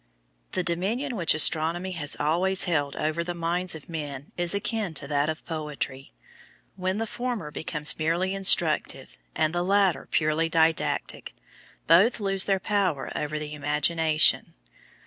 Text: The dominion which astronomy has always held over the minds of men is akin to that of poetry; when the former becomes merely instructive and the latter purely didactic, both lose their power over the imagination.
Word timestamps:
The 0.53 0.63
dominion 0.63 1.15
which 1.15 1.35
astronomy 1.35 1.91
has 1.93 2.15
always 2.19 2.63
held 2.63 2.95
over 2.95 3.23
the 3.23 3.35
minds 3.35 3.75
of 3.75 3.87
men 3.87 4.31
is 4.35 4.55
akin 4.55 4.95
to 4.95 5.07
that 5.07 5.29
of 5.29 5.45
poetry; 5.45 6.11
when 6.75 6.97
the 6.97 7.05
former 7.05 7.51
becomes 7.51 7.99
merely 7.99 8.33
instructive 8.33 9.19
and 9.35 9.53
the 9.53 9.61
latter 9.63 10.07
purely 10.09 10.49
didactic, 10.49 11.35
both 11.85 12.19
lose 12.19 12.45
their 12.45 12.59
power 12.59 13.15
over 13.15 13.37
the 13.37 13.53
imagination. 13.53 14.55